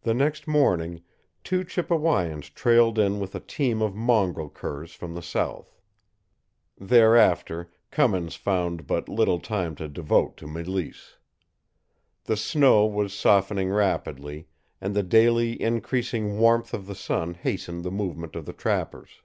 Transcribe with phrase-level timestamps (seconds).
[0.00, 1.02] The next morning,
[1.44, 5.78] two Chippewayans trailed in with a team of mongrel curs from the south.
[6.78, 11.16] Thereafter Cummins found but little time to devote to Mélisse.
[12.24, 14.48] The snow was softening rapidly,
[14.80, 19.20] and the daily increasing warmth of the sun hastened the movement of the trappers.